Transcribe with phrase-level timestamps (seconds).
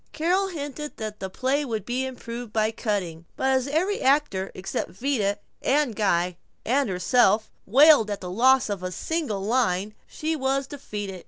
[0.13, 4.89] Carol hinted that the play would be improved by cutting, but as every actor except
[4.89, 10.65] Vida and Guy and herself wailed at the loss of a single line, she was
[10.65, 11.19] defeated.